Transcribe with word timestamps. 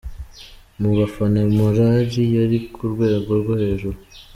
Mu 0.79 0.89
bafana 0.97 1.39
morali 1.57 2.23
yari 2.35 2.57
ku 2.73 2.83
rwego 2.93 3.31
rwo 3.41 3.53
hejuru. 3.61 3.97